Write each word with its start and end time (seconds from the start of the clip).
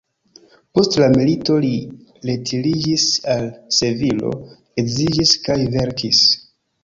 Post 0.77 0.95
la 1.01 1.09
milito 1.17 1.57
li 1.65 1.69
retiriĝis 2.29 3.05
al 3.35 3.45
Sevilo, 3.79 4.33
edziĝis 4.85 5.37
kaj 5.47 5.59
verkis. 5.77 6.25